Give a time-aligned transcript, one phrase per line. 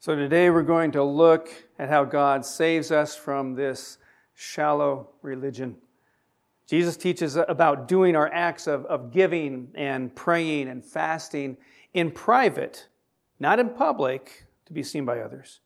[0.00, 3.98] So today we're going to look at how God saves us from this
[4.32, 5.76] shallow religion.
[6.68, 11.56] Jesus teaches about doing our acts of, of giving and praying and fasting
[11.94, 12.86] in private,
[13.40, 15.58] not in public, to be seen by others.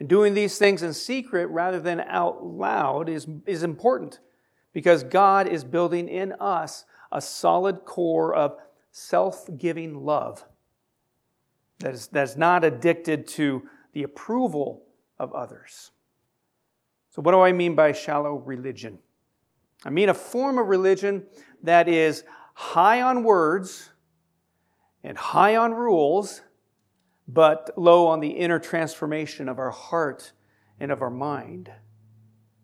[0.00, 4.18] And doing these things in secret rather than out loud is, is important
[4.72, 8.56] because God is building in us a solid core of
[8.90, 10.44] self giving love
[11.80, 14.82] that is, that is not addicted to the approval
[15.18, 15.90] of others.
[17.08, 18.98] So, what do I mean by shallow religion?
[19.86, 21.24] I mean a form of religion
[21.62, 23.88] that is high on words
[25.02, 26.42] and high on rules,
[27.26, 30.32] but low on the inner transformation of our heart
[30.78, 31.72] and of our mind.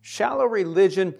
[0.01, 1.15] Shallow religion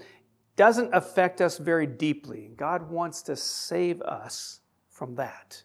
[0.57, 2.51] doesn't affect us very deeply.
[2.55, 4.59] God wants to save us
[4.89, 5.63] from that.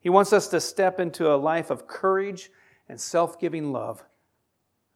[0.00, 2.50] He wants us to step into a life of courage
[2.92, 4.04] and self giving love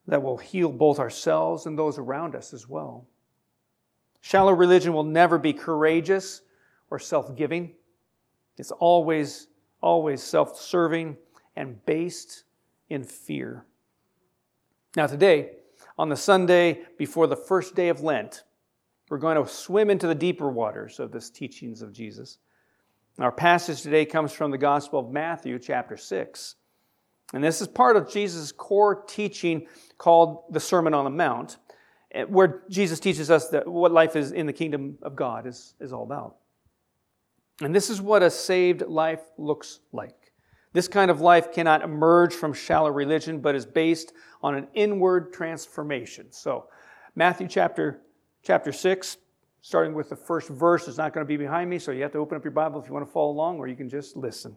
[0.07, 3.07] that will heal both ourselves and those around us as well.
[4.21, 6.43] Shallow religion will never be courageous
[6.91, 7.73] or self giving,
[8.59, 9.49] it's always,
[9.81, 11.17] always self serving
[11.57, 12.45] and based
[12.91, 13.65] in fear.
[14.95, 15.53] Now, today,
[15.97, 18.45] on the Sunday before the first day of Lent,
[19.09, 22.37] we're going to swim into the deeper waters of this teachings of Jesus.
[23.19, 26.57] Our passage today comes from the Gospel of Matthew, chapter 6.
[27.33, 29.67] And this is part of Jesus' core teaching
[29.99, 31.59] called the Sermon on the Mount,
[32.13, 35.75] eh, where Jesus teaches us that what life is in the kingdom of God is,
[35.81, 36.37] is all about.
[37.61, 40.33] And this is what a saved life looks like.
[40.73, 45.33] This kind of life cannot emerge from shallow religion, but is based on an inward
[45.33, 46.27] transformation.
[46.31, 46.67] So,
[47.15, 48.03] Matthew chapter,
[48.43, 49.17] chapter 6,
[49.63, 52.13] starting with the first verse, is not going to be behind me, so you have
[52.13, 54.17] to open up your Bible if you want to follow along, or you can just
[54.17, 54.55] listen.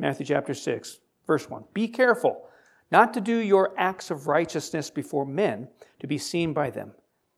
[0.00, 1.64] Matthew chapter 6, verse 1.
[1.74, 2.48] Be careful
[2.90, 6.92] not to do your acts of righteousness before men to be seen by them.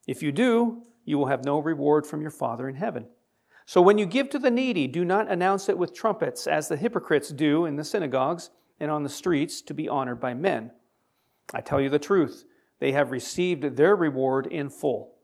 [0.06, 3.06] If you do, you will have no reward from your Father in heaven.
[3.67, 6.77] So when you give to the needy, do not announce it with trumpets, as the
[6.77, 10.70] hypocrites do in the synagogues and on the streets to be honored by men.
[11.52, 12.45] I tell you the truth,
[12.78, 15.17] they have received their reward in full.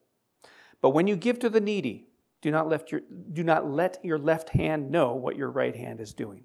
[0.80, 2.08] But when you give to the needy,
[2.42, 6.12] do not, your, do not let your left hand know what your right hand is
[6.12, 6.44] doing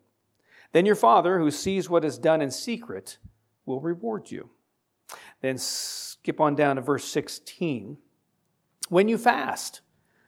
[0.71, 3.17] then your Father, who sees what is done in secret,
[3.65, 4.49] will reward you.
[5.41, 7.97] Then skip on down to verse 16.
[8.89, 9.81] When you fast,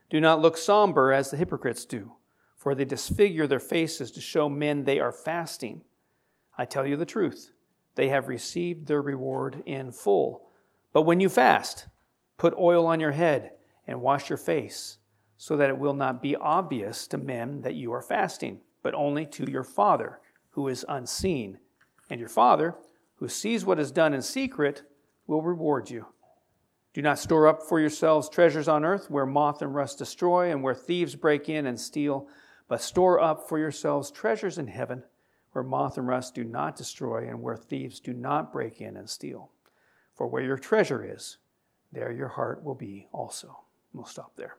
[0.09, 2.13] do not look somber as the hypocrites do,
[2.57, 5.81] for they disfigure their faces to show men they are fasting.
[6.57, 7.51] I tell you the truth,
[7.95, 10.49] they have received their reward in full.
[10.91, 11.87] But when you fast,
[12.37, 13.51] put oil on your head
[13.87, 14.97] and wash your face,
[15.37, 19.25] so that it will not be obvious to men that you are fasting, but only
[19.25, 20.19] to your Father
[20.53, 21.59] who is unseen.
[22.09, 22.75] And your Father,
[23.15, 24.83] who sees what is done in secret,
[25.27, 26.07] will reward you.
[26.93, 30.61] Do not store up for yourselves treasures on earth where moth and rust destroy and
[30.61, 32.27] where thieves break in and steal,
[32.67, 35.03] but store up for yourselves treasures in heaven
[35.53, 39.09] where moth and rust do not destroy and where thieves do not break in and
[39.09, 39.51] steal.
[40.15, 41.37] For where your treasure is,
[41.91, 43.63] there your heart will be also.
[43.93, 44.57] We'll stop there.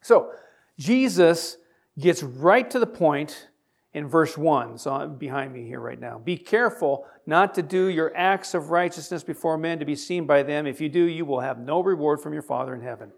[0.00, 0.32] So,
[0.78, 1.58] Jesus
[1.98, 3.48] gets right to the point
[3.94, 6.18] in verse 1, so behind me here right now.
[6.18, 10.42] Be careful not to do your acts of righteousness before men to be seen by
[10.42, 10.66] them.
[10.66, 13.12] If you do, you will have no reward from your Father in heaven.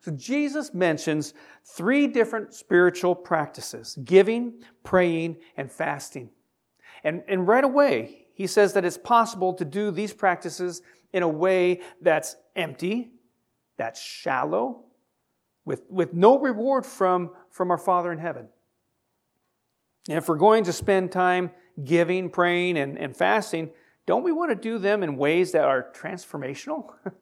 [0.00, 1.34] So Jesus mentions
[1.64, 6.30] three different spiritual practices giving, praying, and fasting.
[7.02, 11.28] And, and right away, he says that it's possible to do these practices in a
[11.28, 13.10] way that's empty,
[13.76, 14.84] that's shallow,
[15.64, 18.48] with, with no reward from, from our Father in heaven.
[20.08, 21.50] And if we're going to spend time
[21.84, 23.70] giving, praying, and, and fasting,
[24.06, 26.94] don't we want to do them in ways that are transformational?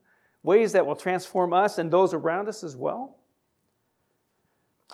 [0.42, 3.18] ways that will transform us and those around us as well?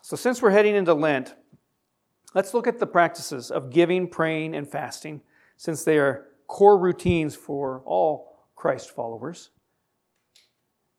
[0.03, 1.35] So, since we're heading into Lent,
[2.35, 5.23] let's look at the practices of giving, praying, and fasting,
[5.57, 9.51] since they are core routines for all Christ followers.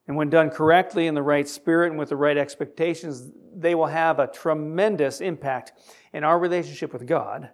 [0.07, 3.87] And when done correctly in the right spirit and with the right expectations, they will
[3.87, 5.73] have a tremendous impact
[6.13, 7.49] in our relationship with God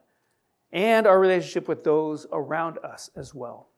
[0.71, 3.69] and our relationship with those around us as well.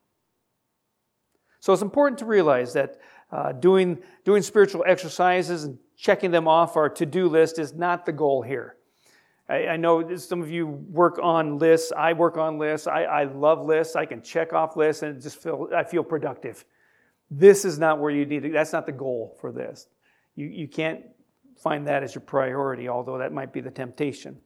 [1.60, 2.98] So it's important to realize that
[3.32, 8.06] uh, doing, doing spiritual exercises and checking them off our to do list is not
[8.06, 8.76] the goal here.
[9.48, 11.92] I, I, know some of you work on lists.
[11.96, 12.86] I work on lists.
[12.86, 13.96] I, I love lists.
[13.96, 16.64] I can check off lists and just feel, I feel productive.
[17.30, 19.88] This is not where you need to, that's not the goal for this.
[20.36, 21.02] You, you can't
[21.56, 24.38] find that as your priority, although that might be the temptation.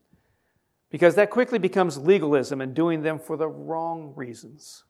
[0.91, 4.85] Because that quickly becomes legalism and doing them for the wrong reasons.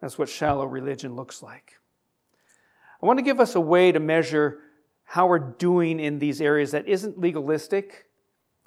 [0.00, 1.74] That's what shallow religion looks like.
[3.02, 4.60] I want to give us a way to measure
[5.04, 8.06] how we're doing in these areas that isn't legalistic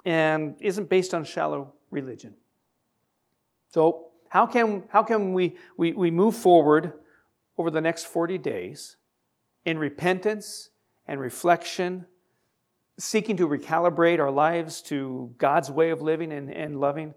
[0.04, 2.34] and isn't based on shallow religion.
[3.68, 6.92] So, how can, how can we, we, we move forward
[7.58, 8.96] over the next 40 days
[9.64, 10.70] in repentance
[11.06, 12.06] and reflection,
[12.98, 17.14] seeking to recalibrate our lives to God's way of living and, and loving?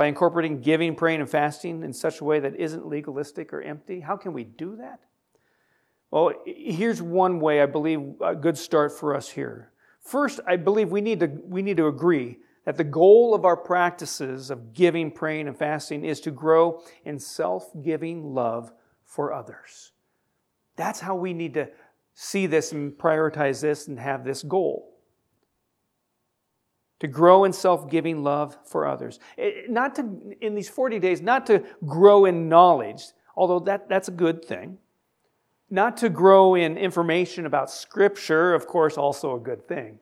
[0.00, 4.00] by incorporating giving, praying, and fasting in such a way that isn't legalistic or empty?
[4.00, 4.98] How can we do that?
[6.10, 9.72] Well, here's one way I believe a good start for us here.
[10.00, 13.58] First, I believe we need to, we need to agree that the goal of our
[13.58, 18.72] practices of giving, praying, and fasting is to grow in self giving love
[19.10, 19.90] for others.
[20.76, 21.68] That's how we need to
[22.14, 24.86] see this and prioritize this and have this goal
[27.00, 29.18] to grow in self-giving love for others.
[29.68, 33.02] not to in these 40 days not to grow in knowledge,
[33.34, 34.78] although that, that's a good thing.
[35.70, 39.98] Not to grow in information about scripture, of course, also a good thing.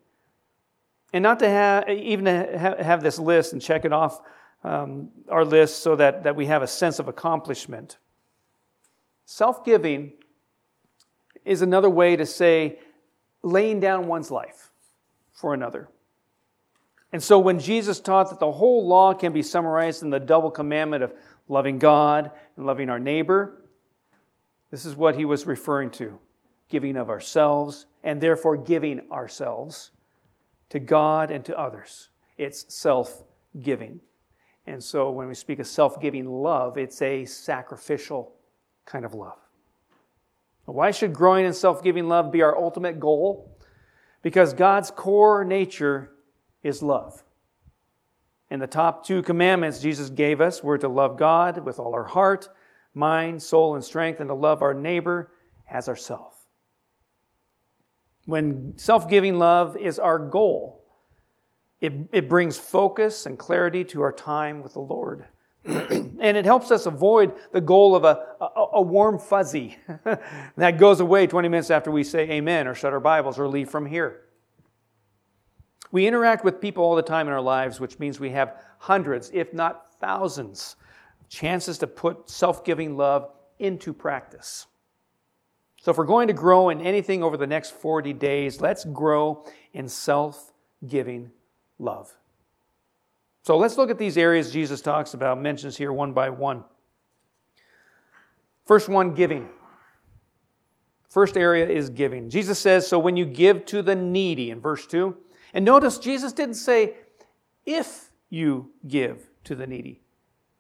[1.12, 4.20] And not to have even to have this list and check it off
[4.64, 7.98] um, our list so that, that we have a sense of accomplishment.
[9.30, 10.12] Self-giving
[11.44, 12.78] is another way to say
[13.42, 14.70] laying down one's life
[15.32, 15.90] for another.
[17.12, 20.50] And so when Jesus taught that the whole law can be summarized in the double
[20.50, 21.12] commandment of
[21.46, 23.66] loving God and loving our neighbor,
[24.70, 26.18] this is what he was referring to
[26.70, 29.90] giving of ourselves and therefore giving ourselves
[30.70, 32.08] to God and to others.
[32.38, 33.24] It's self
[33.60, 34.00] giving.
[34.66, 38.32] And so when we speak of self giving love, it's a sacrificial
[38.88, 39.38] kind of love.
[40.64, 43.56] Why should growing in self giving love be our ultimate goal?
[44.22, 46.10] Because God's core nature
[46.62, 47.22] is love.
[48.50, 52.04] And the top two commandments Jesus gave us were to love God with all our
[52.04, 52.48] heart,
[52.94, 55.30] mind, soul, and strength, and to love our neighbor
[55.70, 56.46] as ourself.
[58.24, 60.84] When self giving love is our goal,
[61.80, 65.26] it, it brings focus and clarity to our time with the Lord.
[66.20, 69.76] and it helps us avoid the goal of a, a, a warm fuzzy
[70.56, 73.68] that goes away 20 minutes after we say amen or shut our Bibles or leave
[73.68, 74.22] from here.
[75.90, 79.30] We interact with people all the time in our lives, which means we have hundreds,
[79.34, 80.76] if not thousands,
[81.28, 84.66] chances to put self giving love into practice.
[85.80, 89.44] So, if we're going to grow in anything over the next 40 days, let's grow
[89.74, 90.52] in self
[90.86, 91.30] giving
[91.78, 92.14] love.
[93.48, 96.64] So, let's look at these areas Jesus talks about, mentions here one by one.
[98.66, 99.48] First one, giving.
[101.08, 102.28] First area is giving.
[102.28, 105.16] Jesus says, So when you give to the needy, in verse 2,
[105.54, 106.96] and notice Jesus didn't say,
[107.64, 110.02] if you give to the needy.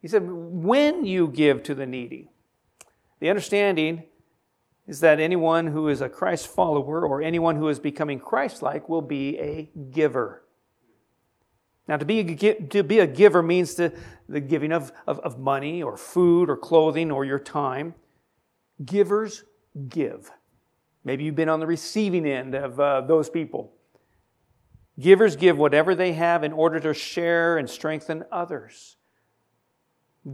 [0.00, 2.30] He said, when you give to the needy.
[3.20, 4.04] The understanding
[4.86, 8.88] is that anyone who is a Christ follower or anyone who is becoming Christ like
[8.88, 10.42] will be a giver.
[11.88, 13.94] Now, to be a, to be a giver means the,
[14.28, 17.94] the giving of, of, of money or food or clothing or your time.
[18.84, 19.44] Givers
[19.88, 20.30] give.
[21.02, 23.72] Maybe you've been on the receiving end of uh, those people.
[25.00, 28.96] Givers give whatever they have in order to share and strengthen others.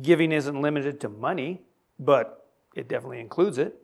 [0.02, 1.62] Giving isn't limited to money,
[2.00, 3.76] but it definitely includes it.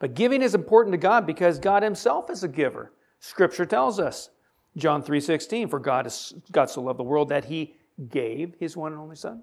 [0.00, 2.92] But giving is important to God because God himself is a giver.
[3.20, 4.30] Scripture tells us,
[4.76, 7.76] John 3:16, for God, is, God so loved the world that he
[8.08, 9.42] gave his one and only son.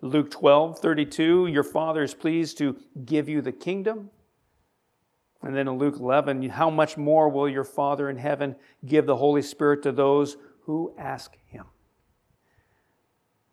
[0.00, 4.10] Luke 12:32, your father is pleased to give you the kingdom.
[5.42, 8.54] And then in Luke 11, how much more will your Father in heaven
[8.86, 11.66] give the Holy Spirit to those who ask him?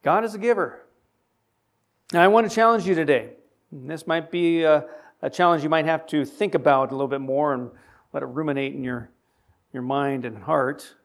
[0.04, 0.86] God is a giver.
[2.14, 3.32] Now, I want to challenge you today.
[3.72, 4.86] This might be a,
[5.22, 7.72] a, challenge you might have to think about a little bit more and
[8.14, 9.12] let it ruminate in your,
[9.74, 10.96] your mind and heart.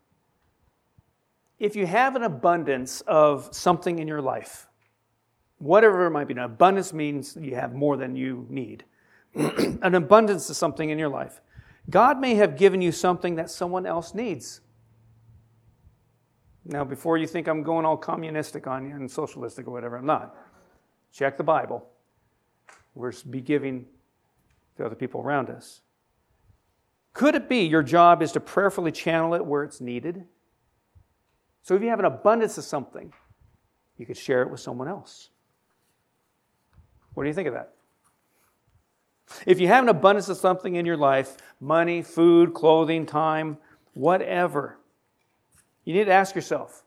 [1.58, 4.66] If you have an abundance of something in your life,
[5.58, 8.84] whatever it might be, an abundance means you have more than you need.
[9.34, 11.40] an abundance of something in your life.
[11.90, 14.60] God may have given you something that someone else needs.
[16.64, 20.06] Now, before you think I'm going all communistic on you and socialistic or whatever, I'm
[20.06, 20.34] not.
[21.12, 21.86] Check the Bible.
[22.94, 23.86] we're be giving
[24.76, 25.82] to other people around us.
[27.14, 30.24] Could it be your job is to prayerfully channel it where it's needed?
[31.62, 33.12] So if you have an abundance of something,
[33.96, 35.30] you could share it with someone else.
[37.14, 37.72] What do you think of that?
[39.46, 43.56] If you have an abundance of something in your life money, food, clothing, time,
[43.94, 44.76] whatever
[45.84, 46.82] you need to ask yourself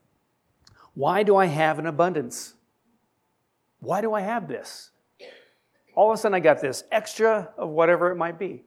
[0.94, 2.56] why do I have an abundance?
[3.80, 4.90] Why do I have this?
[5.94, 8.64] All of a sudden, I got this extra of whatever it might be.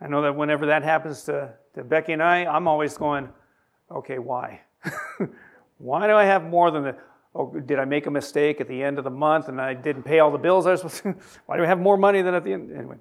[0.00, 3.28] I know that whenever that happens to, to Becky and I, I'm always going,
[3.90, 4.60] okay, why?
[5.78, 6.96] why do I have more than the,
[7.34, 10.02] oh, did I make a mistake at the end of the month and I didn't
[10.02, 11.14] pay all the bills I was supposed to?
[11.46, 12.70] why do I have more money than at the end?
[12.76, 12.96] Anyway.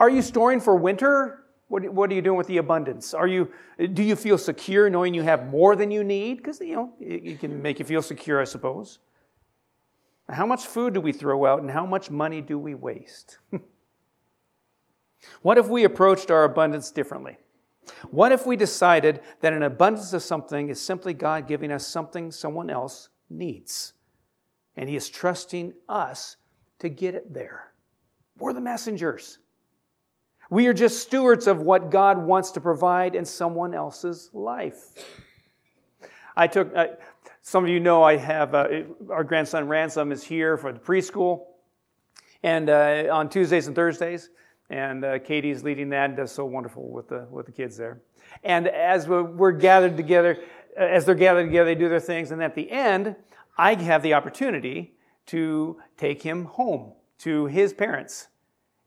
[0.00, 1.44] Are you storing for winter?
[1.68, 3.14] What, what are you doing with the abundance?
[3.14, 3.52] Are you,
[3.92, 6.38] do you feel secure knowing you have more than you need?
[6.38, 8.98] Because, you know, it, it can make you feel secure, I suppose.
[10.30, 13.38] How much food do we throw out and how much money do we waste?
[15.42, 17.38] what if we approached our abundance differently?
[18.10, 22.30] What if we decided that an abundance of something is simply God giving us something
[22.30, 23.94] someone else needs?
[24.76, 26.36] And He is trusting us
[26.78, 27.72] to get it there.
[28.38, 29.38] We're the messengers.
[30.50, 35.04] We are just stewards of what God wants to provide in someone else's life.
[36.36, 36.86] I took, uh,
[37.42, 41.46] some of you know I have, uh, our grandson Ransom is here for the preschool
[42.42, 44.30] and uh, on Tuesdays and Thursdays.
[44.70, 48.00] And uh, Katie's leading that and does so wonderful with the, with the kids there.
[48.44, 50.38] And as we're, we're gathered together,
[50.78, 52.30] uh, as they're gathered together, they do their things.
[52.30, 53.16] And at the end,
[53.56, 54.94] I have the opportunity
[55.26, 58.28] to take him home to his parents.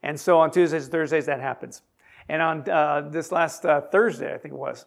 [0.02, 1.82] And so on Tuesdays and Thursdays, that happens.
[2.28, 4.86] And on uh, this last uh, Thursday, I think it was,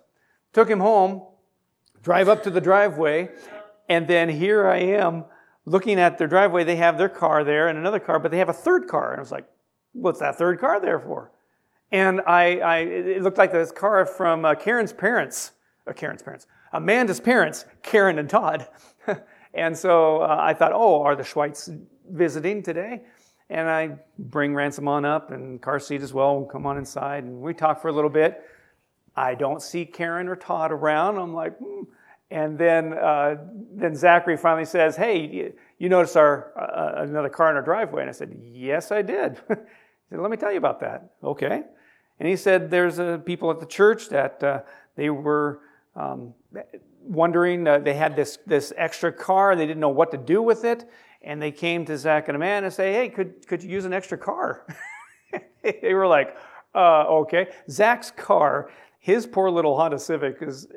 [0.53, 1.23] took him home,
[2.01, 3.29] drive up to the driveway,
[3.89, 5.25] and then here I am
[5.65, 6.63] looking at their driveway.
[6.63, 9.11] They have their car there and another car, but they have a third car.
[9.11, 9.45] And I was like,
[9.95, 11.31] what's that third car there for?
[11.91, 15.51] And I, I it looked like this car from uh, Karen's parents,
[15.87, 18.67] uh, Karen's parents, Amanda's parents, Karen and Todd.
[19.53, 21.69] and so uh, I thought, oh, are the Schweitz
[22.09, 23.03] visiting today?
[23.49, 26.37] And I bring Ransom on up and car seat as well.
[26.37, 28.43] We'll come on inside and we talk for a little bit.
[29.15, 31.17] I don't see Karen or Todd around.
[31.17, 31.83] I'm like, hmm.
[32.31, 33.37] and then uh,
[33.73, 38.09] then Zachary finally says, "Hey, you noticed our uh, another car in our driveway?" And
[38.09, 39.39] I said, "Yes, I did."
[40.09, 41.63] he said, "Let me tell you about that." Okay.
[42.19, 44.61] And he said, "There's uh, people at the church that uh,
[44.95, 45.61] they were."
[45.95, 46.33] Um,
[47.07, 50.65] wondering, uh, they had this, this extra car, they didn't know what to do with
[50.65, 50.89] it,
[51.21, 53.93] and they came to Zach and Amanda and say, "Hey, could could you use an
[53.93, 54.65] extra car?"
[55.63, 56.37] they were like,
[56.73, 58.69] uh, "Okay." Zach's car,
[58.99, 60.67] his poor little Honda Civic, is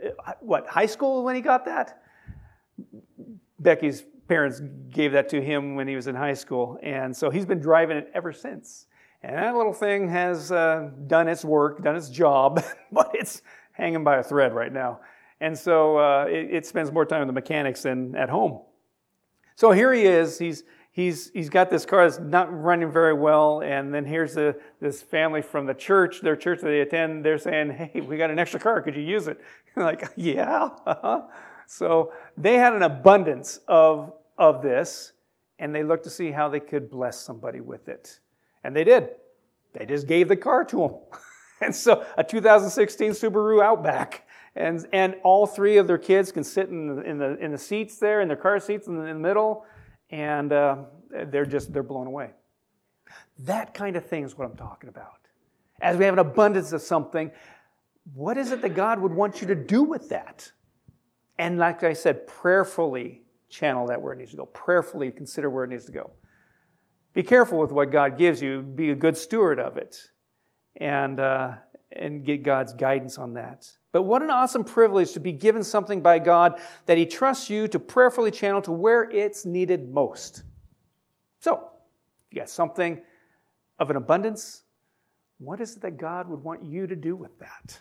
[0.40, 2.02] what high school when he got that.
[3.58, 7.46] Becky's parents gave that to him when he was in high school, and so he's
[7.46, 8.86] been driving it ever since.
[9.22, 14.04] And that little thing has uh, done its work, done its job, but it's hanging
[14.04, 15.00] by a thread right now.
[15.40, 18.60] And so uh, it, it, spends more time with the mechanics than at home.
[19.54, 20.38] So here he is.
[20.38, 23.60] He's, he's, he's got this car that's not running very well.
[23.60, 27.24] And then here's this family from the church, their church that they attend.
[27.24, 28.82] They're saying, Hey, we got an extra car.
[28.82, 29.40] Could you use it?
[29.76, 30.70] like, yeah.
[30.86, 31.22] Uh-huh.
[31.66, 35.12] So they had an abundance of, of this.
[35.60, 38.20] And they looked to see how they could bless somebody with it.
[38.64, 39.10] And they did.
[39.74, 40.94] They just gave the car to them.
[41.60, 44.26] and so a 2016 Subaru Outback
[44.58, 47.58] and, and all three of their kids can sit in the, in the, in the
[47.58, 49.64] seats there, in their car seats in the, in the middle,
[50.10, 50.78] and uh,
[51.26, 52.30] they're just, they're blown away.
[53.40, 55.18] That kind of thing is what I'm talking about.
[55.80, 57.30] As we have an abundance of something,
[58.14, 60.50] what is it that God would want you to do with that?
[61.38, 64.46] And like I said, prayerfully channel that where it needs to go.
[64.46, 66.10] Prayerfully consider where it needs to go.
[67.14, 68.62] Be careful with what God gives you.
[68.62, 70.10] Be a good steward of it.
[70.76, 71.54] And, uh,
[71.92, 73.68] and get God's guidance on that.
[73.92, 77.66] But what an awesome privilege to be given something by God that He trusts you
[77.68, 80.42] to prayerfully channel to where it's needed most.
[81.40, 81.70] So,
[82.30, 83.00] you got something
[83.78, 84.62] of an abundance.
[85.38, 87.80] What is it that God would want you to do with that?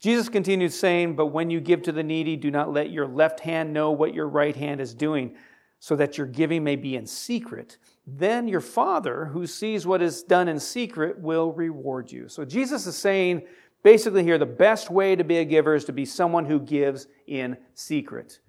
[0.00, 3.40] Jesus continued saying, But when you give to the needy, do not let your left
[3.40, 5.36] hand know what your right hand is doing,
[5.80, 7.78] so that your giving may be in secret.
[8.06, 12.28] Then your Father, who sees what is done in secret, will reward you.
[12.28, 13.42] So Jesus is saying,
[13.82, 17.06] basically here the best way to be a giver is to be someone who gives
[17.26, 18.40] in secret.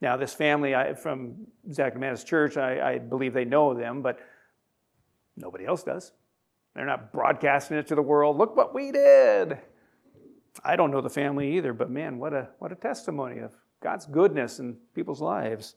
[0.00, 4.18] Now, this family I, from Zach and church, I, I believe they know them, but
[5.36, 6.12] nobody else does.
[6.74, 8.38] They're not broadcasting it to the world.
[8.38, 9.58] Look what we did.
[10.64, 14.06] I don't know the family either, but man, what a, what a testimony of God's
[14.06, 15.76] goodness in people's lives.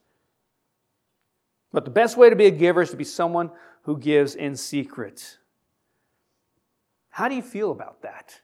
[1.74, 3.51] But the best way to be a giver is to be someone
[3.82, 5.39] who gives in secret.
[7.10, 8.39] How do you feel about that?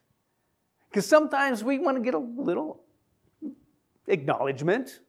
[0.89, 2.81] Because sometimes we want to get a little
[4.07, 4.99] acknowledgement,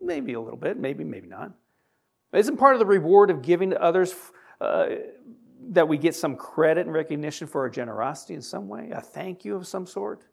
[0.00, 1.52] maybe a little bit, maybe, maybe not.
[2.32, 4.14] Isn't part of the reward of giving to others
[4.60, 4.86] uh,
[5.70, 9.44] that we get some credit and recognition for our generosity in some way, a thank
[9.44, 10.26] you of some sort?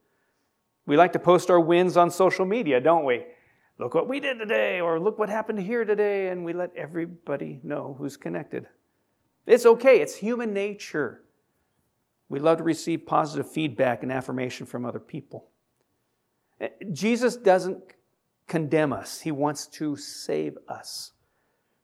[0.85, 3.25] We like to post our wins on social media, don't we?
[3.79, 7.61] Look what we did today, or look what happened here today, and we let everybody
[7.63, 8.67] know who's connected.
[9.45, 11.23] It's okay, it's human nature.
[12.27, 15.47] We love to receive positive feedback and affirmation from other people.
[16.59, 17.81] Eh, Jesus doesn't
[18.47, 21.13] condemn us, He wants to save us.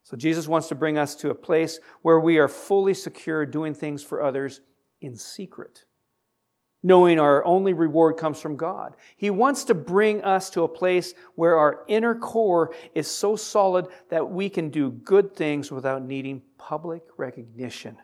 [0.02, 3.72] So Jesus wants to bring us to a place where we are fully secure doing
[3.74, 4.60] things for others
[5.00, 5.84] in secret,
[6.86, 8.94] knowing our only reward comes from God.
[9.16, 13.88] He wants to bring us to a place where our inner core is so solid
[14.08, 17.96] that we can do good things without needing public recognition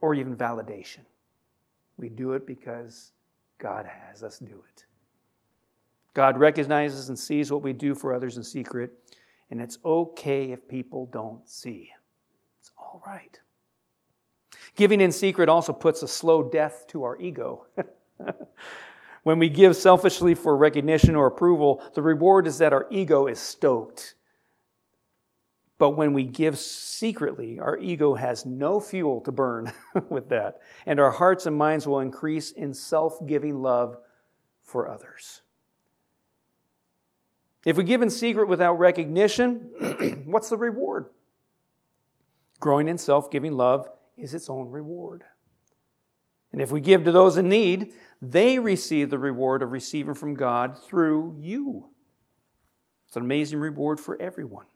[0.00, 1.00] or even validation.
[1.98, 3.12] We do it because
[3.58, 4.86] God has us do it.
[6.14, 8.90] God recognizes and sees what we do for others in secret
[9.50, 11.90] and it's okay if people don't see.
[12.58, 13.38] It's all right.
[14.76, 17.66] Giving in secret also puts a slow death to our ego.
[19.22, 23.38] when we give selfishly for recognition or approval, the reward is that our ego is
[23.38, 24.14] stoked.
[25.78, 29.72] But when we give secretly, our ego has no fuel to burn
[30.08, 33.96] with that, and our hearts and minds will increase in self giving love
[34.62, 35.42] for others.
[37.64, 41.06] If we give in secret without recognition, what's the reward?
[42.60, 45.22] Growing in self giving love is its own reward.
[46.52, 50.34] And if we give to those in need, they receive the reward of receiving from
[50.34, 51.90] God through you.
[53.06, 54.66] It's an amazing reward for everyone.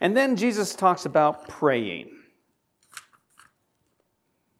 [0.00, 2.10] And then Jesus talks about praying.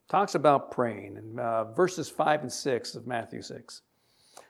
[0.08, 3.82] Talks about praying in uh, verses 5 and 6 of Matthew 6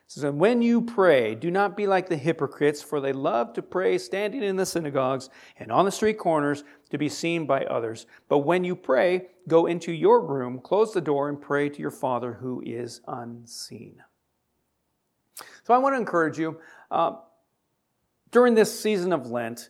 [0.07, 3.97] says, when you pray, do not be like the hypocrites, for they love to pray
[3.97, 8.05] standing in the synagogues and on the street corners to be seen by others.
[8.29, 11.91] But when you pray, go into your room, close the door, and pray to your
[11.91, 14.03] Father who is unseen.
[15.63, 16.59] So I want to encourage you
[16.91, 17.13] uh,
[18.31, 19.69] during this season of Lent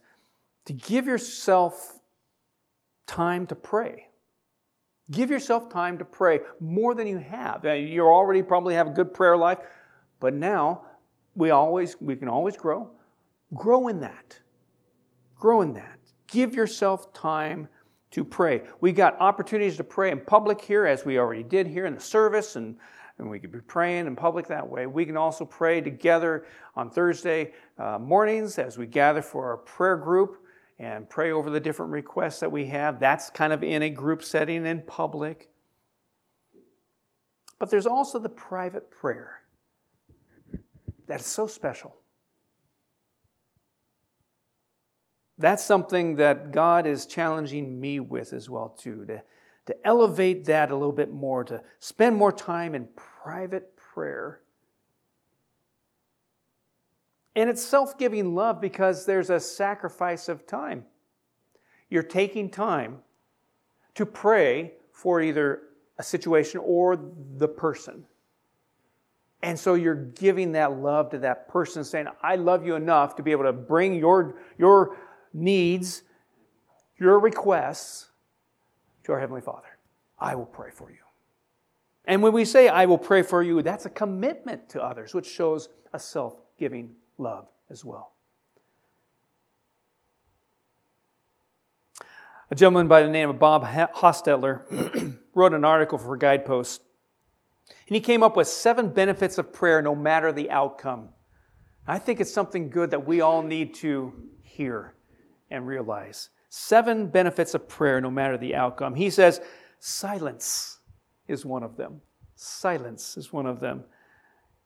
[0.65, 1.99] to give yourself
[3.07, 4.07] time to pray.
[5.11, 7.63] Give yourself time to pray more than you have.
[7.63, 9.59] You already probably have a good prayer life.
[10.25, 10.81] But now
[11.35, 12.89] we always we can always grow.
[13.53, 14.39] Grow in that.
[15.35, 15.99] Grow in that.
[16.25, 17.67] Give yourself time
[18.09, 18.63] to pray.
[18.81, 22.01] We got opportunities to pray in public here, as we already did here in the
[22.01, 22.75] service, and,
[23.19, 24.87] and we could be praying in public that way.
[24.87, 29.95] We can also pray together on Thursday uh, mornings as we gather for our prayer
[29.95, 30.43] group
[30.79, 32.99] and pray over the different requests that we have.
[32.99, 35.51] That's kind of in a group setting in public.
[37.59, 39.41] But there's also the private prayer
[41.07, 41.95] that's so special.
[45.37, 49.21] That's something that God is challenging me with as well, too, to,
[49.65, 54.39] to elevate that a little bit more, to spend more time in private prayer.
[57.35, 60.85] And it's self giving love because there's a sacrifice of time.
[61.89, 62.99] You're taking time
[63.95, 65.63] to pray for either
[65.97, 66.97] a situation or
[67.37, 68.05] the person.
[69.45, 73.21] And so you're giving that love to that person, saying, I love you enough to
[73.21, 74.97] be able to bring your, your
[75.35, 76.01] needs,
[76.97, 78.09] your requests
[79.03, 79.77] to our Heavenly Father.
[80.17, 80.97] I will pray for you.
[82.05, 85.27] And when we say, I will pray for you, that's a commitment to others, which
[85.27, 88.13] shows a self giving love as well.
[92.49, 96.81] A gentleman by the name of Bob Hostetler wrote an article for Guidepost
[97.69, 101.09] and he came up with seven benefits of prayer no matter the outcome.
[101.87, 104.95] I think it's something good that we all need to hear
[105.51, 106.29] and realize.
[106.49, 108.95] Seven benefits of prayer no matter the outcome.
[108.95, 109.41] He says,
[109.79, 110.79] silence
[111.27, 112.01] is one of them.
[112.35, 113.83] Silence is one of them.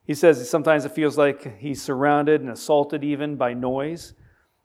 [0.04, 4.14] He says sometimes it feels like he's surrounded and assaulted even by noise,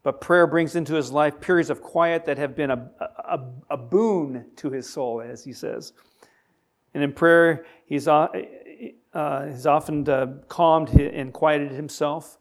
[0.02, 3.40] but prayer brings into his life periods of quiet that have been a, a,
[3.72, 5.94] a boon to his soul, as he says.
[6.96, 8.30] And in prayer, he's, uh,
[9.14, 12.38] uh, he's often uh, calmed and quieted himself,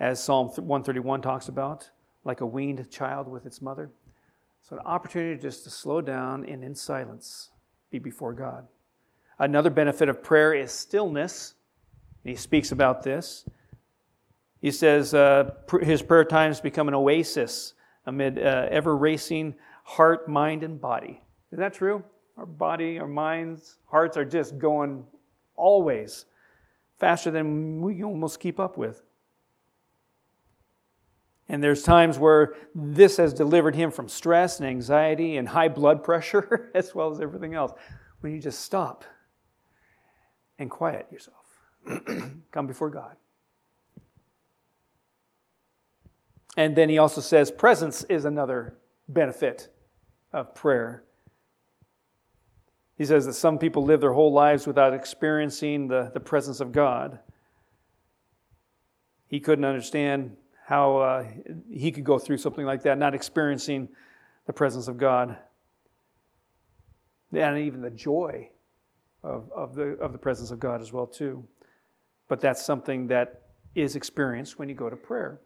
[0.00, 1.90] as Psalm 131 talks about,
[2.24, 3.90] like a weaned child with its mother.
[4.62, 7.50] So, an opportunity just to slow down and in silence
[7.90, 8.66] be before God.
[9.38, 11.54] Another benefit of prayer is stillness.
[12.24, 13.44] And he speaks about this.
[14.62, 15.50] He says uh,
[15.82, 17.74] his prayer times become an oasis
[18.06, 21.20] amid uh, ever racing heart, mind, and body.
[21.50, 22.02] Is that true?
[22.36, 25.04] Our body, our minds, hearts are just going
[25.54, 26.24] always
[26.98, 29.02] faster than we almost keep up with.
[31.48, 36.02] And there's times where this has delivered him from stress and anxiety and high blood
[36.02, 37.72] pressure, as well as everything else.
[38.20, 39.04] When you just stop
[40.58, 41.44] and quiet yourself,
[42.52, 43.16] come before God.
[46.56, 49.68] And then he also says presence is another benefit
[50.32, 51.04] of prayer.
[53.02, 56.70] He says that some people live their whole lives without experiencing the, the presence of
[56.70, 57.18] God.
[59.26, 61.24] He couldn't understand how uh,
[61.68, 63.88] he could go through something like that, not experiencing
[64.46, 65.36] the presence of God.
[67.32, 68.50] And even the joy
[69.24, 71.42] of, of, the, of the presence of God as well, too.
[72.28, 73.42] But that's something that
[73.74, 75.40] is experienced when you go to prayer.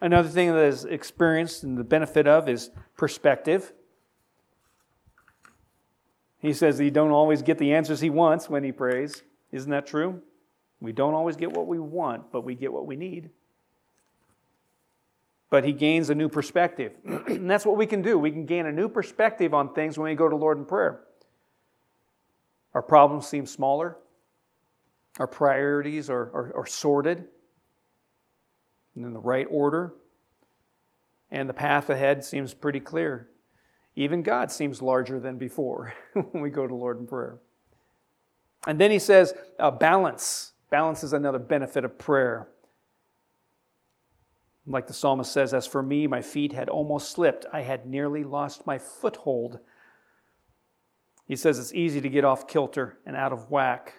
[0.00, 3.74] Another thing that is experienced and the benefit of is perspective.
[6.44, 9.22] He says he don't always get the answers he wants when he prays.
[9.50, 10.20] Isn't that true?
[10.78, 13.30] We don't always get what we want, but we get what we need.
[15.48, 16.92] But he gains a new perspective.
[17.06, 18.18] and that's what we can do.
[18.18, 21.00] We can gain a new perspective on things when we go to Lord in prayer.
[22.74, 23.96] Our problems seem smaller.
[25.18, 27.24] Our priorities are, are, are sorted
[28.94, 29.94] and in the right order.
[31.30, 33.30] And the path ahead seems pretty clear.
[33.96, 37.38] Even God seems larger than before when we go to Lord in prayer.
[38.66, 40.52] And then he says, uh, balance.
[40.70, 42.48] Balance is another benefit of prayer.
[44.66, 47.44] Like the psalmist says, As for me, my feet had almost slipped.
[47.52, 49.58] I had nearly lost my foothold.
[51.26, 53.94] He says it's easy to get off kilter and out of whack,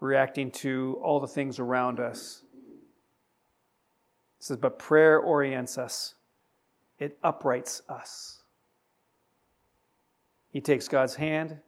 [0.00, 2.42] reacting to all the things around us
[4.38, 6.14] He says, but prayer orients us,
[6.98, 8.35] it uprights us.
[10.50, 11.58] He takes God's hand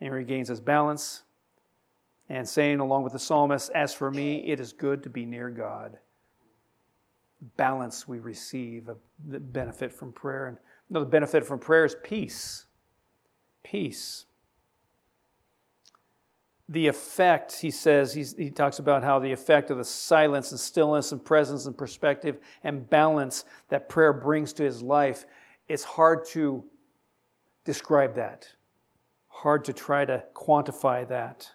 [0.00, 1.22] and regains his balance,
[2.28, 5.50] and saying, along with the psalmist, As for me, it is good to be near
[5.50, 5.98] God.
[7.56, 8.86] Balance we receive,
[9.28, 10.46] the benefit from prayer.
[10.46, 10.56] And
[10.90, 12.66] another benefit from prayer is peace.
[13.62, 14.26] Peace
[16.72, 21.12] the effect, he says, he talks about how the effect of the silence and stillness
[21.12, 25.26] and presence and perspective and balance that prayer brings to his life,
[25.68, 26.64] it's hard to
[27.64, 28.48] describe that,
[29.28, 31.50] hard to try to quantify that.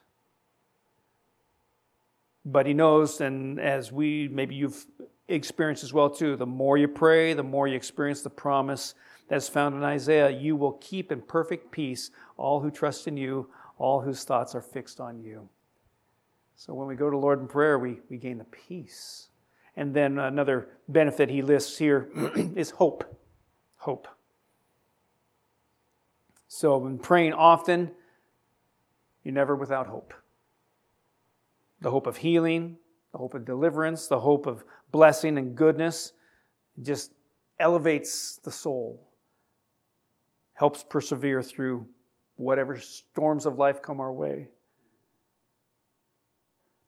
[2.45, 4.85] But he knows, and as we, maybe you've
[5.27, 8.95] experienced as well too, the more you pray, the more you experience the promise
[9.27, 10.29] that's found in Isaiah.
[10.29, 14.61] You will keep in perfect peace all who trust in you, all whose thoughts are
[14.61, 15.49] fixed on you.
[16.55, 19.27] So when we go to Lord in prayer, we, we gain the peace.
[19.75, 22.09] And then another benefit he lists here
[22.55, 23.03] is hope.
[23.77, 24.07] Hope.
[26.47, 27.91] So when praying often,
[29.23, 30.13] you're never without hope.
[31.81, 32.77] The hope of healing,
[33.11, 36.13] the hope of deliverance, the hope of blessing and goodness
[36.81, 37.11] just
[37.59, 39.07] elevates the soul,
[40.53, 41.87] helps persevere through
[42.35, 44.47] whatever storms of life come our way.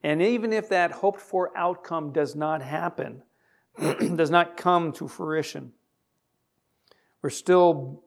[0.03, 3.23] And even if that hoped for outcome does not happen,
[4.15, 5.73] does not come to fruition,
[7.21, 8.03] we're still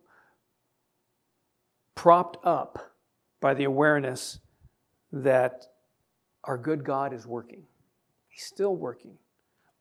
[2.03, 2.97] propped up
[3.41, 4.41] by the awareness
[5.13, 5.69] that
[6.43, 7.63] our good God is working.
[8.29, 9.13] He's still working,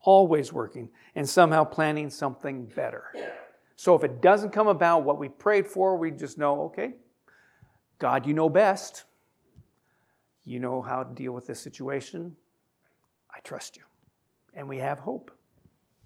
[0.01, 3.05] always working, and somehow planning something better.
[3.75, 6.93] So if it doesn't come about what we prayed for, we just know, okay,
[7.97, 9.05] God, you know best.
[10.43, 12.35] You know how to deal with this situation.
[13.35, 13.83] I trust you.
[14.53, 15.31] And we have hope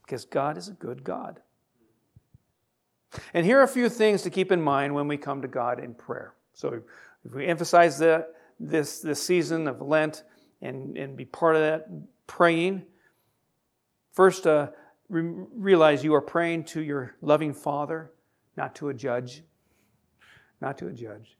[0.05, 1.41] because God is a good God.
[3.33, 5.83] And here are a few things to keep in mind when we come to God
[5.83, 6.33] in prayer.
[6.53, 6.81] So,
[7.23, 8.27] if we emphasize the,
[8.59, 10.23] this, this season of Lent
[10.61, 11.87] and, and be part of that
[12.27, 12.83] praying,
[14.13, 14.69] first, uh,
[15.09, 18.11] re- realize you are praying to your loving Father,
[18.55, 19.43] not to a judge.
[20.61, 21.37] Not to a judge.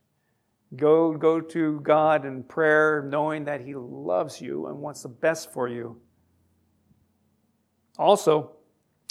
[0.74, 5.52] Go, go to God in prayer, knowing that He loves you and wants the best
[5.52, 6.00] for you.
[7.98, 8.52] Also,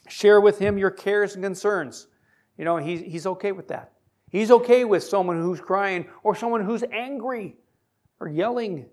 [0.08, 2.08] share with Him your cares and concerns.
[2.58, 3.92] You know, he, He's okay with that.
[4.30, 7.56] He's okay with someone who's crying or someone who's angry
[8.20, 8.86] or yelling.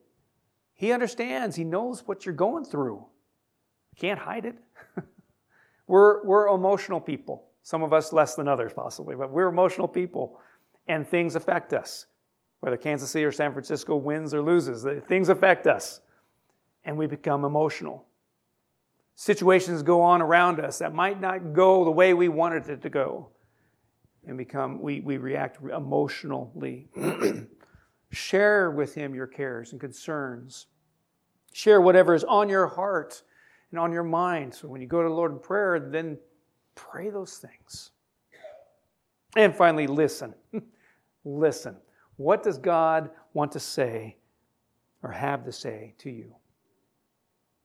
[0.75, 3.05] He understands, He knows what you're going through.
[3.97, 4.57] Can't hide it.
[5.87, 7.45] we're, we're emotional people.
[7.63, 10.41] Some of us less than others, possibly, but we're emotional people,
[10.89, 12.07] and things affect us
[12.63, 14.87] whether Kansas City or San Francisco wins or loses.
[15.09, 16.01] Things affect us,
[16.85, 18.07] and we become emotional.
[19.17, 22.89] situations go on around us that might not go the way we wanted it to
[22.89, 23.29] go
[24.27, 26.89] and become we, we react emotionally.
[28.13, 30.67] Share with him your cares and concerns.
[31.53, 33.23] Share whatever is on your heart
[33.71, 34.55] and on your mind.
[34.55, 36.19] So when you go to the lord in prayer then
[36.75, 37.91] pray those things.
[39.37, 40.35] And finally listen.
[41.25, 41.77] Listen.
[42.17, 44.17] What does god want to say
[45.03, 46.35] or have to say to you?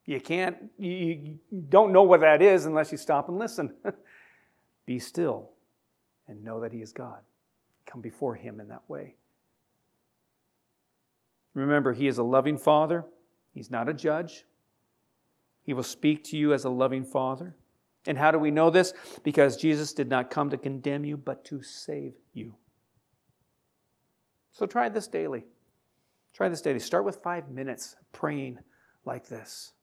[0.05, 1.39] You can't, you,
[1.69, 3.73] don't know what that is unless you stop and listen.
[4.85, 5.49] Be still
[6.27, 7.19] and know that He is God.
[7.85, 9.15] Come before Him in that way.
[11.53, 13.05] Remember, He is a loving Father,
[13.53, 14.45] He's not a judge.
[15.63, 17.55] He will speak to you as a loving Father.
[18.05, 18.93] And how do we know this?
[19.23, 22.55] Because Jesus did not come to condemn you, but to save you.
[24.53, 25.45] So try this daily.
[26.33, 26.79] Try this daily.
[26.79, 28.59] Start with five minutes praying
[29.05, 29.73] like this.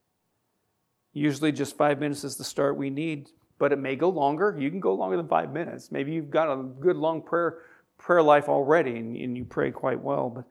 [1.13, 4.55] Usually just five minutes is the start we need, but it may go longer.
[4.59, 5.91] You can go longer than five minutes.
[5.91, 7.59] Maybe you've got a good long prayer
[7.97, 10.45] prayer life already and, and you pray quite well, but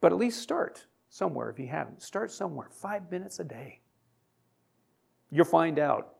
[0.00, 2.02] but at least start somewhere if you haven't.
[2.02, 2.68] Start somewhere.
[2.70, 3.80] Five minutes a day.
[5.30, 6.16] You'll find out.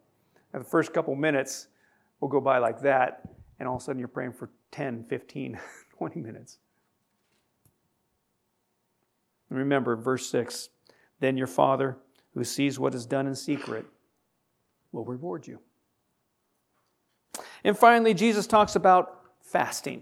[0.53, 1.69] the first couple minutes
[2.21, 3.29] will go by like that,
[3.61, 5.61] and all of a sudden you're praying for 10, 15,
[5.99, 6.59] 20 minutes.
[9.51, 10.71] And remember, verse 6
[11.21, 11.99] Then your Father
[12.35, 13.87] who sees what is done in secret
[14.97, 15.61] will reward you.
[17.63, 20.01] And finally, Jesus talks about fasting.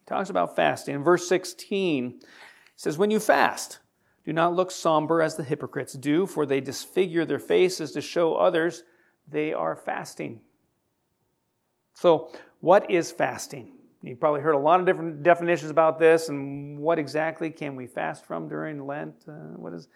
[0.00, 0.96] He talks about fasting.
[0.96, 2.26] In verse 16, he
[2.76, 3.78] says, When you fast,
[4.24, 8.34] do not look somber as the hypocrites do, for they disfigure their faces to show
[8.34, 8.82] others
[9.26, 10.40] they are fasting.
[11.94, 13.72] So, what is fasting?
[14.02, 17.86] You've probably heard a lot of different definitions about this, and what exactly can we
[17.86, 19.14] fast from during Lent?
[19.28, 19.88] Uh, what is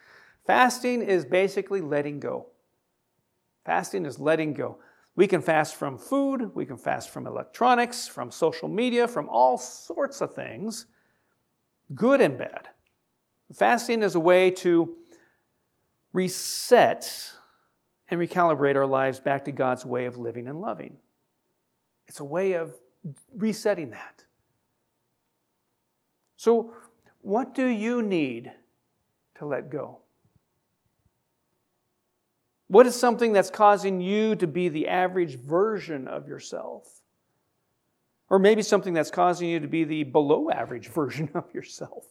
[0.46, 2.46] Fasting is basically letting go.
[3.64, 4.78] Fasting is letting go.
[5.14, 9.58] We can fast from food, we can fast from electronics, from social media, from all
[9.58, 10.86] sorts of things,
[11.94, 12.68] good and bad.
[13.54, 14.96] Fasting is a way to
[16.12, 17.32] reset
[18.08, 20.96] and recalibrate our lives back to God's way of living and loving.
[22.08, 22.74] It's a way of
[23.34, 24.24] resetting that.
[26.36, 26.74] So,
[27.20, 28.52] what do you need
[29.36, 30.01] to let go?
[32.72, 37.02] What is something that's causing you to be the average version of yourself?
[38.30, 42.06] Or maybe something that's causing you to be the below average version of yourself.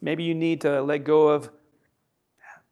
[0.00, 1.50] Maybe you need to let go of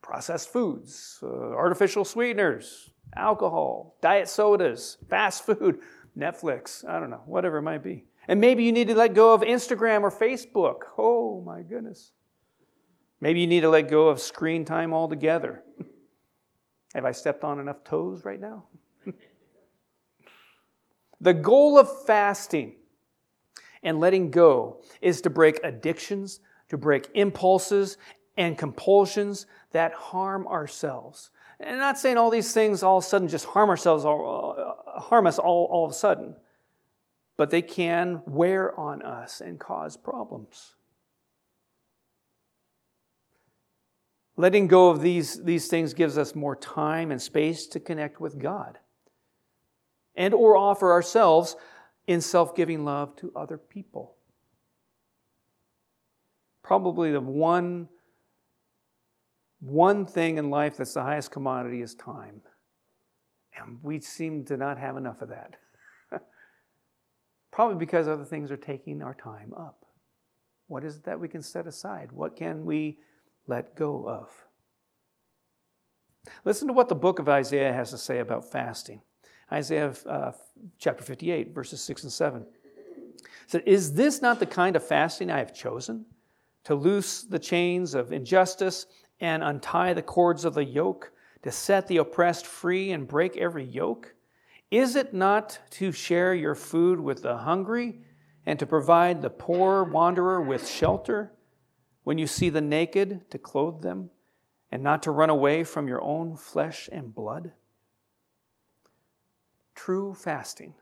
[0.02, 5.80] processed foods, uh, artificial sweeteners, alcohol, diet sodas, fast food,
[6.16, 8.04] Netflix, I don't know, whatever it might be.
[8.28, 10.82] And maybe you need to let go of Instagram or Facebook.
[10.96, 12.12] Oh my goodness.
[13.20, 15.64] Maybe you need to let go of screen time altogether.
[16.94, 18.64] Have I stepped on enough toes right now?
[21.20, 22.74] the goal of fasting
[23.82, 27.98] and letting go is to break addictions, to break impulses
[28.36, 31.30] and compulsions that harm ourselves.
[31.60, 34.58] And I'm not saying all these things all of a sudden just harm ourselves, or
[34.58, 36.36] uh, harm us all, all of a sudden,
[37.36, 40.74] but they can wear on us and cause problems.
[44.36, 48.38] Letting go of these, these things gives us more time and space to connect with
[48.38, 48.78] God
[50.16, 51.56] and or offer ourselves
[52.06, 54.16] in self-giving love to other people.
[56.62, 57.88] Probably the one
[59.60, 62.42] one thing in life that's the highest commodity is time.
[63.56, 65.56] And we seem to not have enough of that.
[67.50, 69.86] Probably because other things are taking our time up.
[70.66, 72.12] What is it that we can set aside?
[72.12, 72.98] What can we
[73.46, 74.30] let go of.
[76.44, 79.00] Listen to what the book of Isaiah has to say about fasting.
[79.52, 80.32] Isaiah uh,
[80.78, 82.42] chapter 58, verses 6 and 7.
[82.42, 86.06] It said, Is this not the kind of fasting I have chosen?
[86.64, 88.86] To loose the chains of injustice
[89.20, 93.64] and untie the cords of the yoke, to set the oppressed free and break every
[93.64, 94.14] yoke?
[94.70, 98.00] Is it not to share your food with the hungry
[98.46, 101.33] and to provide the poor wanderer with shelter?
[102.04, 104.10] When you see the naked, to clothe them,
[104.70, 107.52] and not to run away from your own flesh and blood?
[109.74, 110.74] True fasting.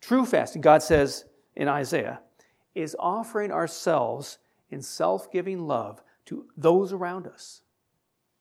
[0.00, 2.20] True fasting, God says in Isaiah,
[2.74, 4.38] is offering ourselves
[4.70, 7.62] in self giving love to those around us,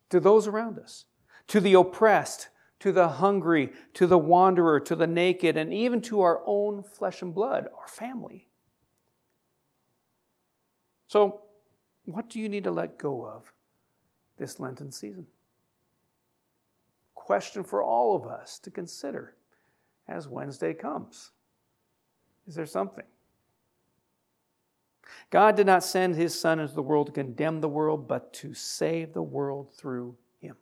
[0.09, 1.05] to those around us,
[1.47, 6.21] to the oppressed, to the hungry, to the wanderer, to the naked, and even to
[6.21, 8.47] our own flesh and blood, our family.
[11.07, 11.41] So,
[12.13, 13.51] what do you need to let go of
[14.37, 15.27] this Lenten season?
[17.31, 19.35] question for all of us to consider
[20.07, 21.31] as Wednesday comes.
[22.45, 23.05] Is there something?
[25.29, 28.53] God did not send his Son into the world to condemn the world, but to
[28.53, 30.57] save the world through him.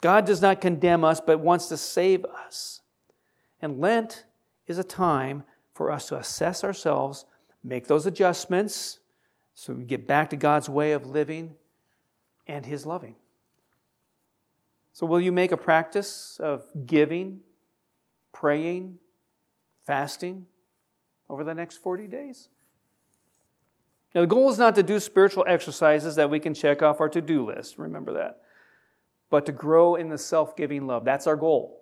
[0.00, 2.80] God does not condemn us, but wants to save us.
[3.60, 4.24] And Lent
[4.66, 7.24] is a time for us to assess ourselves,
[7.62, 8.98] make those adjustments,
[9.54, 11.54] so we get back to God's way of living
[12.46, 13.16] and his loving.
[14.92, 17.40] So, will you make a practice of giving,
[18.32, 18.98] praying,
[19.86, 20.46] fasting
[21.28, 22.48] over the next 40 days?
[24.14, 27.08] Now, the goal is not to do spiritual exercises that we can check off our
[27.08, 27.78] to do list.
[27.78, 28.42] Remember that.
[29.30, 31.04] But to grow in the self giving love.
[31.04, 31.80] That's our goal.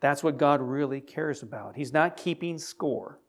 [0.00, 1.76] That's what God really cares about.
[1.76, 3.20] He's not keeping score,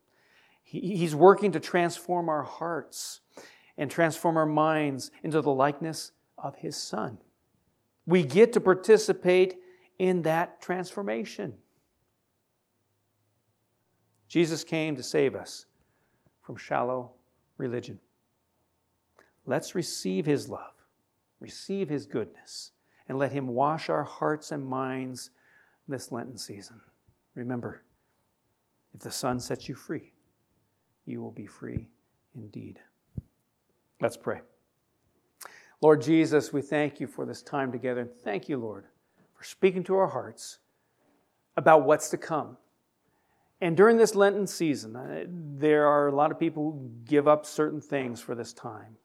[0.64, 3.20] He's working to transform our hearts
[3.78, 7.20] and transform our minds into the likeness of His Son.
[8.06, 9.56] We get to participate
[10.00, 11.54] in that transformation.
[14.28, 15.68] Jesus came to save us
[16.42, 17.12] from shallow
[17.58, 18.00] religion.
[19.46, 20.74] Let's receive his love,
[21.40, 22.72] receive his goodness,
[23.08, 25.30] and let him wash our hearts and minds
[25.88, 26.80] this Lenten season.
[27.36, 27.84] Remember,
[28.94, 30.13] if the Son sets you free,
[31.06, 31.88] you will be free
[32.36, 32.80] indeed.
[34.02, 34.42] Let's pray.
[35.82, 38.02] Lord Jesus, we thank you for this time together.
[38.02, 38.86] And thank you, Lord,
[39.34, 40.60] for speaking to our hearts
[41.58, 42.58] about what's to come.
[43.62, 47.46] And during this Lenten season, uh, there are a lot of people who give up
[47.46, 48.98] certain things for this time.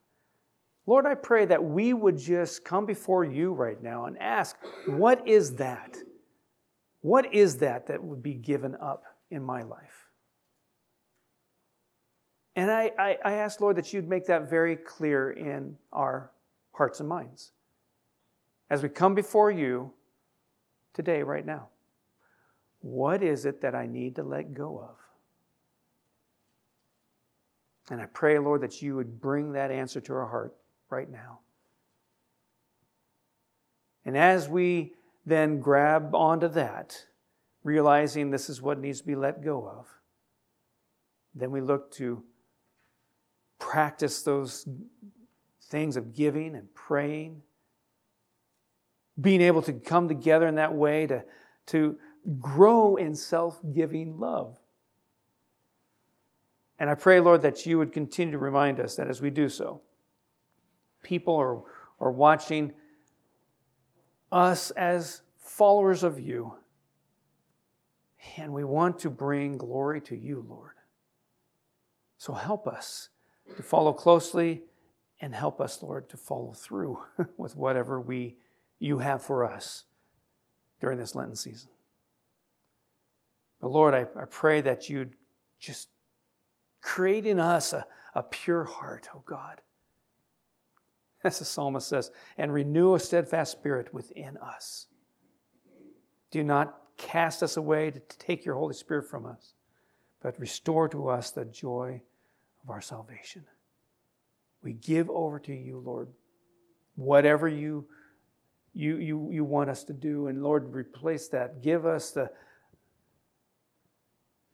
[0.87, 4.57] Lord, I pray that we would just come before you right now and ask,
[4.87, 5.99] what is that?
[7.03, 10.08] What is that that would be given up in my life?
[12.59, 16.33] And I, I, I ask, Lord, that you'd make that very clear in our
[16.73, 17.53] hearts and minds
[18.69, 19.93] as we come before you
[20.93, 21.69] today, right now.
[22.81, 24.97] What is it that I need to let go of?
[27.93, 30.57] And I pray, Lord, that you would bring that answer to our heart
[30.91, 31.39] right now.
[34.05, 34.95] And as we
[35.25, 37.05] then grab onto that,
[37.63, 39.87] realizing this is what needs to be let go of,
[41.37, 42.25] then we look to
[43.59, 44.67] practice those
[45.63, 47.43] things of giving and praying,
[49.21, 51.25] being able to come together in that way to,
[51.67, 51.99] to
[52.39, 54.59] grow in self giving love.
[56.79, 59.49] And I pray, Lord, that you would continue to remind us that as we do
[59.49, 59.81] so,
[61.03, 61.61] people are,
[62.01, 62.73] are watching
[64.31, 66.55] us as followers of you.
[68.37, 70.73] And we want to bring glory to you, Lord.
[72.19, 73.09] So help us
[73.57, 74.63] to follow closely
[75.21, 77.03] and help us, Lord, to follow through
[77.37, 78.37] with whatever we
[78.79, 79.85] you have for us
[80.81, 81.71] during this Lenten season.
[83.61, 85.15] But Lord, I, I pray that you'd
[85.59, 85.89] just
[86.81, 87.85] create in us a,
[88.15, 89.61] a pure heart, oh God.
[91.25, 94.87] As the psalmist says, and renew a steadfast spirit within us.
[96.31, 99.55] Do not cast us away to take your Holy Spirit from us,
[100.21, 102.01] but restore to us the joy
[102.63, 103.45] of our salvation.
[104.63, 106.09] We give over to you, Lord,
[106.97, 107.87] whatever you,
[108.73, 110.27] you, you, you want us to do.
[110.27, 111.63] And Lord, replace that.
[111.63, 112.31] Give us the,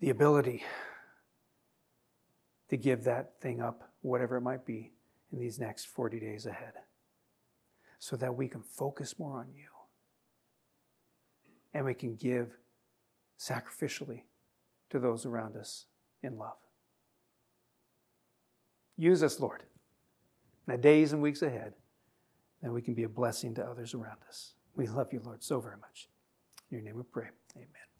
[0.00, 0.62] the ability
[2.68, 4.92] to give that thing up, whatever it might be,
[5.32, 6.74] in these next 40 days ahead,
[7.98, 9.68] so that we can focus more on you
[11.72, 12.56] and we can give
[13.38, 14.22] sacrificially
[14.90, 15.86] to those around us
[16.22, 16.56] in love.
[18.96, 19.64] Use us, Lord
[20.66, 21.74] in the days and weeks ahead,
[22.62, 24.54] that we can be a blessing to others around us.
[24.74, 26.08] We love you, Lord, so very much.
[26.70, 27.28] In your name we pray.
[27.56, 27.93] Amen.